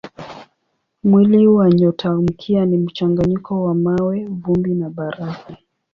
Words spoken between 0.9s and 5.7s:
Mwili wa nyotamkia ni mchanganyiko wa mawe, vumbi na barafu.